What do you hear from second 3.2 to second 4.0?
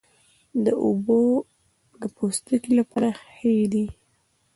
ښې دي.